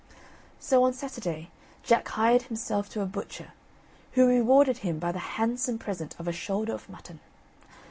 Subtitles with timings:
[0.59, 1.51] So on Saturday,
[1.83, 3.53] Jack hired himself to a butcher,
[4.13, 7.19] who rewarded him by the handsome present of a shoulder of mutton.